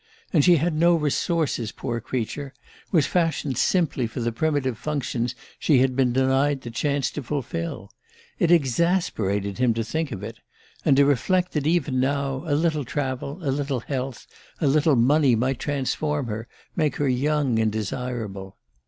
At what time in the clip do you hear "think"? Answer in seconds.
9.83-10.11